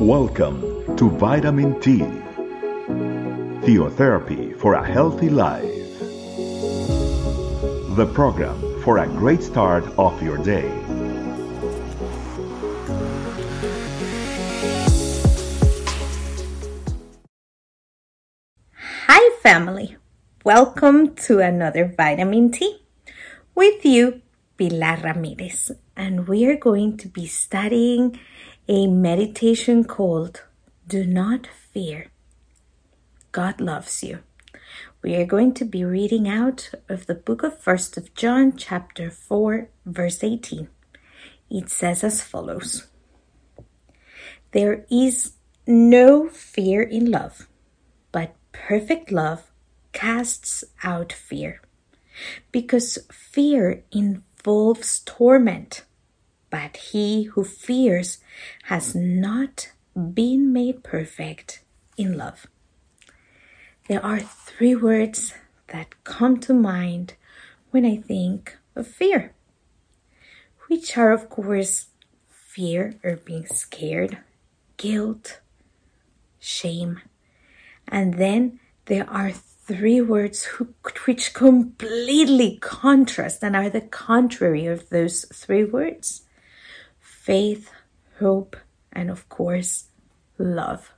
[0.00, 1.98] Welcome to Vitamin T,
[3.66, 5.64] Theotherapy for a Healthy Life.
[7.96, 10.70] The program for a great start of your day.
[19.08, 19.96] Hi, family.
[20.44, 22.82] Welcome to another Vitamin T.
[23.56, 24.22] With you,
[24.56, 28.16] Pilar Ramirez, and we are going to be studying
[28.70, 30.42] a meditation called
[30.86, 32.08] Do Not Fear.
[33.32, 34.18] God loves you.
[35.02, 39.10] We are going to be reading out of the book of First of John, chapter
[39.10, 40.68] 4, verse 18.
[41.48, 42.88] It says as follows
[44.52, 45.32] There is
[45.66, 47.48] no fear in love,
[48.12, 49.50] but perfect love
[49.94, 51.62] casts out fear,
[52.52, 55.84] because fear involves torment
[56.50, 58.18] but he who fears
[58.64, 61.62] has not been made perfect
[61.96, 62.46] in love.
[63.88, 65.34] There are three words
[65.68, 67.14] that come to mind
[67.70, 69.34] when I think of fear,
[70.68, 71.86] which are, of course,
[72.28, 74.18] fear or being scared,
[74.76, 75.40] guilt,
[76.38, 77.00] shame,
[77.86, 80.44] and then there are three words
[81.06, 86.22] which completely contrast and are the contrary of those three words
[87.28, 87.70] faith,
[88.20, 88.56] hope,
[88.90, 89.88] and of course,
[90.38, 90.92] love.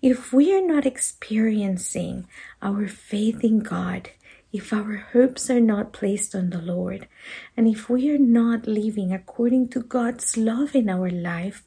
[0.00, 2.26] If we are not experiencing
[2.62, 4.08] our faith in God,
[4.50, 7.06] if our hopes are not placed on the Lord,
[7.54, 11.64] and if we are not living according to God's love in our life,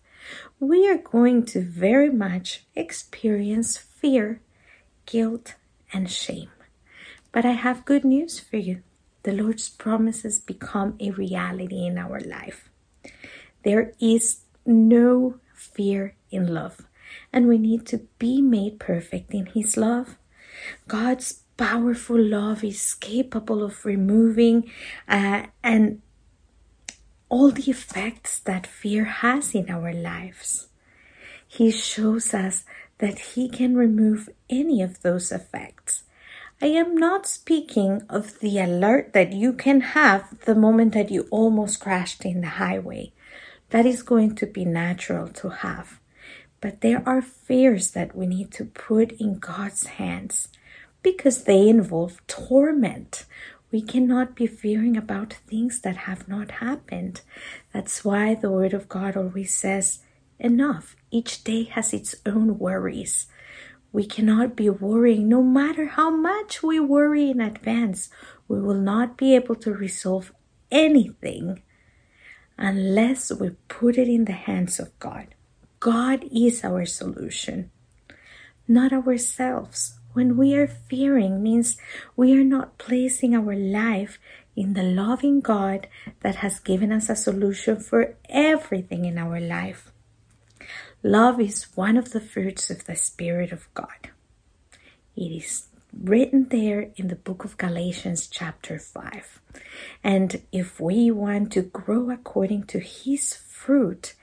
[0.59, 4.41] we are going to very much experience fear,
[5.05, 5.53] guilt,
[5.93, 6.49] and shame.
[7.31, 8.81] But I have good news for you.
[9.21, 12.68] The Lord's promises become a reality in our life.
[13.63, 16.87] There is no fear in love,
[17.33, 20.17] and we need to be made perfect in His love.
[20.87, 24.71] God's powerful love is capable of removing
[25.07, 26.01] uh, and
[27.27, 30.67] all the effects that fear has in our lives.
[31.47, 32.63] He shows us
[32.99, 36.03] that He can remove any of those effects.
[36.61, 41.27] I am not speaking of the alert that you can have the moment that you
[41.31, 43.13] almost crashed in the highway.
[43.69, 45.99] That is going to be natural to have.
[46.61, 50.49] But there are fears that we need to put in God's hands
[51.01, 53.25] because they involve torment.
[53.71, 57.21] We cannot be fearing about things that have not happened.
[57.71, 59.99] That's why the Word of God always says,
[60.39, 60.95] Enough.
[61.11, 63.27] Each day has its own worries.
[63.91, 68.09] We cannot be worrying, no matter how much we worry in advance,
[68.47, 70.31] we will not be able to resolve
[70.71, 71.61] anything
[72.59, 75.27] unless we put it in the hands of God.
[75.79, 77.71] God is our solution,
[78.67, 79.95] not ourselves.
[80.11, 81.77] When we are fearing means
[82.17, 84.19] we are not placing our life
[84.55, 85.87] in the loving God
[86.19, 89.91] that has given us a solution for everything in our life.
[91.01, 94.11] Love is one of the fruits of the Spirit of God.
[95.15, 99.41] It is written there in the book of Galatians, chapter 5.
[100.03, 104.13] And if we want to grow according to His fruit,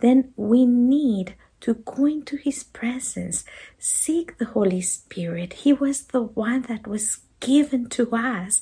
[0.00, 3.44] then we need to go into His presence,
[3.78, 5.52] seek the Holy Spirit.
[5.54, 8.60] He was the one that was given to us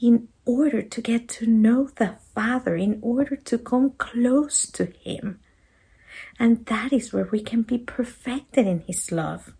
[0.00, 5.40] in order to get to know the Father, in order to come close to Him.
[6.38, 9.54] And that is where we can be perfected in His love.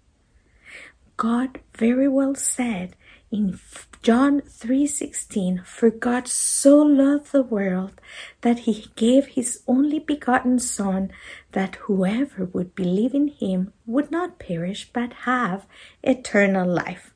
[1.23, 2.97] God very well said
[3.31, 3.61] in
[4.03, 8.01] John 3:16 for God so loved the world
[8.41, 11.13] that he gave his only begotten son
[11.53, 15.65] that whoever would believe in him would not perish but have
[16.03, 17.15] eternal life.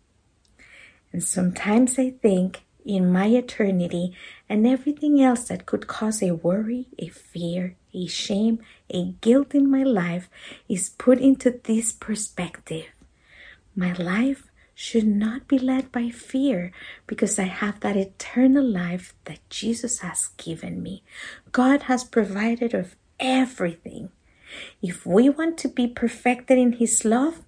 [1.12, 4.14] And sometimes I think in my eternity
[4.48, 9.68] and everything else that could cause a worry, a fear, a shame, a guilt in
[9.68, 10.30] my life
[10.68, 12.95] is put into this perspective
[13.76, 16.72] my life should not be led by fear
[17.06, 21.02] because I have that eternal life that Jesus has given me.
[21.50, 24.10] God has provided of everything.
[24.82, 27.42] If we want to be perfected in His love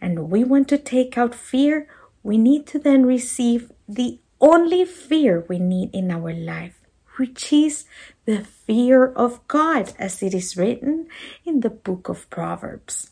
[0.00, 1.86] and we want to take out fear,
[2.22, 6.80] we need to then receive the only fear we need in our life,
[7.16, 7.84] which is
[8.24, 11.08] the fear of God, as it is written
[11.44, 13.10] in the book of Proverbs.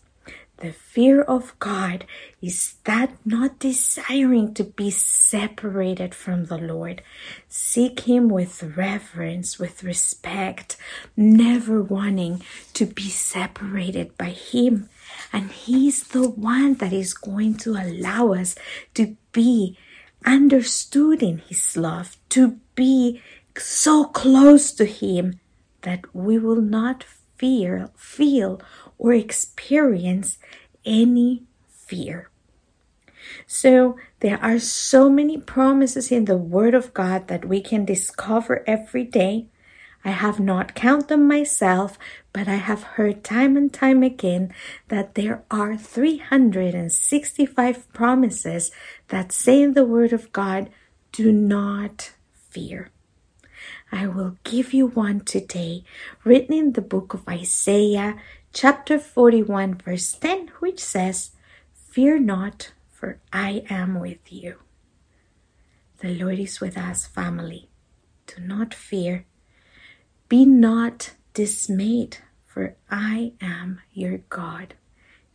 [0.61, 2.05] The fear of God
[2.43, 7.01] is that not desiring to be separated from the Lord.
[7.49, 10.77] Seek Him with reverence, with respect,
[11.17, 12.43] never wanting
[12.75, 14.89] to be separated by Him.
[15.33, 18.57] And He's the one that is going to allow us
[18.95, 19.79] to be
[20.27, 23.23] understood in His love, to be
[23.57, 25.39] so close to Him
[25.83, 27.05] that we will not
[27.37, 28.61] fear, feel,
[28.99, 30.39] or experience
[30.85, 32.31] any fear.
[33.47, 38.65] So, there are so many promises in the Word of God that we can discover
[38.67, 39.47] every day.
[40.05, 41.99] I have not counted them myself,
[42.33, 44.53] but I have heard time and time again
[44.89, 48.71] that there are 365 promises
[49.09, 50.71] that say in the Word of God,
[51.13, 52.91] do not fear.
[53.91, 55.83] I will give you one today,
[56.25, 58.17] written in the book of Isaiah,
[58.61, 61.31] chapter 41, verse 10, which says,
[61.91, 64.57] Fear not, for I am with you.
[66.01, 67.69] The Lord is with us, family.
[68.27, 69.27] Do not fear.
[70.29, 72.19] Be not dismayed,
[72.49, 74.75] for I am your God.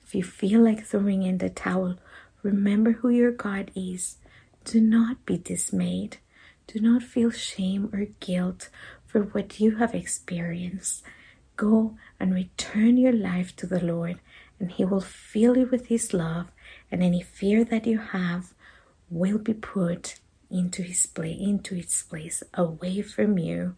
[0.06, 1.96] If you feel like throwing in the towel,
[2.42, 4.18] remember who your God is.
[4.66, 6.18] Do not be dismayed.
[6.68, 8.68] Do not feel shame or guilt
[9.06, 11.04] for what you have experienced.
[11.56, 14.20] Go and return your life to the Lord,
[14.60, 16.48] and He will fill you with His love,
[16.92, 18.54] and any fear that you have
[19.10, 20.20] will be put
[20.50, 23.76] into His place, into its place, away from you.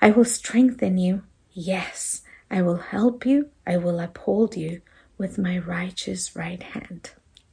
[0.00, 1.22] I will strengthen you.
[1.52, 3.50] Yes, I will help you.
[3.66, 4.82] I will uphold you
[5.18, 7.12] with my righteous right hand.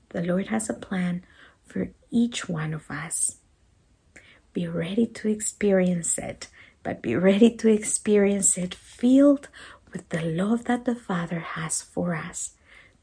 [0.09, 1.23] The Lord has a plan
[1.65, 3.37] for each one of us.
[4.53, 6.47] Be ready to experience it,
[6.83, 9.50] but be ready to experience it filled
[9.91, 12.51] with the love that the Father has for us.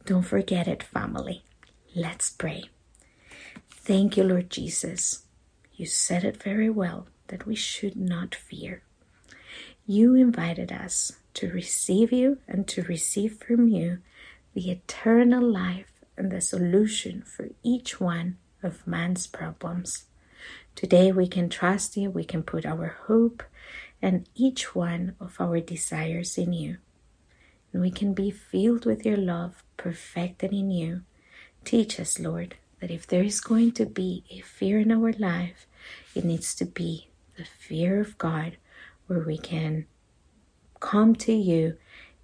[0.05, 1.43] Don't forget it, family.
[1.95, 2.65] Let's pray.
[3.71, 5.25] Thank you, Lord Jesus.
[5.75, 8.83] You said it very well that we should not fear.
[9.87, 13.99] You invited us to receive you and to receive from you
[14.55, 20.05] the eternal life and the solution for each one of man's problems.
[20.81, 23.43] Today we can trust you, we can put our hope
[24.01, 26.79] and each one of our desires in you.
[27.71, 31.03] And we can be filled with your love, perfected in you.
[31.67, 35.67] Teach us, Lord, that if there is going to be a fear in our life,
[36.15, 38.57] it needs to be the fear of God,
[39.07, 39.85] where we can
[40.81, 41.77] come to you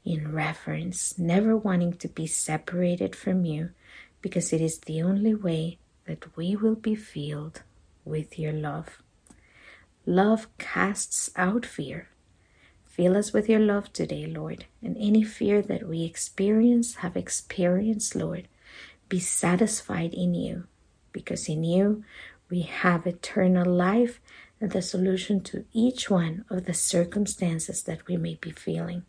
[0.02, 3.69] in reverence, never wanting to be separated from you,
[4.23, 5.76] because it is the only way
[6.06, 7.61] that we will be filled
[8.06, 9.03] with your love.
[10.06, 12.08] Love casts out fear.
[12.85, 18.14] Fill us with your love today, Lord, and any fear that we experience, have experienced,
[18.14, 18.49] Lord,
[19.08, 20.64] be satisfied in you,
[21.12, 22.05] because in you
[22.49, 24.20] we have eternal life
[24.61, 29.02] and the solution to each one of the circumstances that we may be feeling.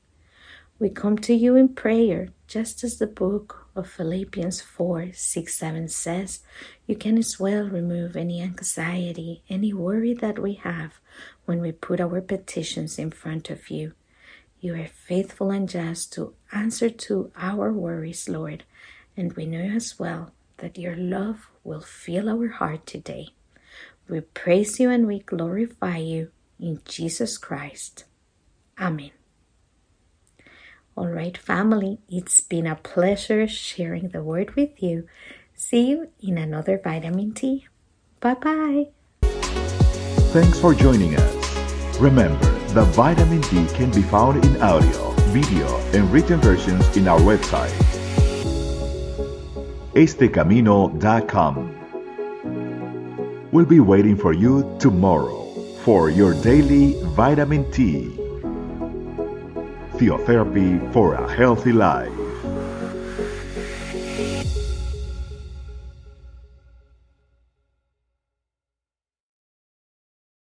[0.80, 5.88] We come to you in prayer, just as the book of Philippians 4 6 7
[5.88, 6.40] says,
[6.86, 11.00] you can as well remove any anxiety, any worry that we have
[11.46, 13.94] when we put our petitions in front of you.
[14.60, 18.64] You are faithful and just to answer to our worries, Lord,
[19.16, 23.30] and we know as well that your love will fill our heart today.
[24.10, 28.06] We praise you and we glorify you in Jesus Christ.
[28.80, 29.17] Amen.
[30.98, 35.08] All right, family, it's been a pleasure sharing the word with you.
[35.54, 37.68] See you in another vitamin T.
[38.20, 38.88] Bye bye.
[40.34, 42.00] Thanks for joining us.
[42.00, 42.44] Remember,
[42.74, 47.70] the vitamin T can be found in audio, video, and written versions in our website,
[49.94, 51.76] estecamino.com.
[53.52, 55.46] We'll be waiting for you tomorrow
[55.84, 58.27] for your daily vitamin T.
[59.98, 62.17] Theotherapy for a healthy life.